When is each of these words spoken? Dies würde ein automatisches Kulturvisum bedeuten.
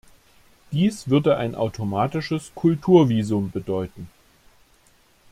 Dies 0.71 1.09
würde 1.11 1.37
ein 1.37 1.53
automatisches 1.53 2.53
Kulturvisum 2.55 3.51
bedeuten. 3.51 4.09